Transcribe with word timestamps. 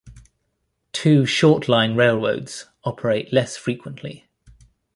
Two 0.93 1.27
short-line 1.27 1.93
railroads 1.95 2.65
operate 2.83 3.31
less 3.31 3.55
frequently. 3.55 4.27